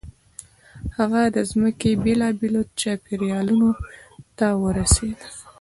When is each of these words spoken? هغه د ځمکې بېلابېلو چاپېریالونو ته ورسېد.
هغه 0.97 1.21
د 1.35 1.37
ځمکې 1.51 1.91
بېلابېلو 2.03 2.61
چاپېریالونو 2.81 3.69
ته 4.37 4.47
ورسېد. 4.61 5.19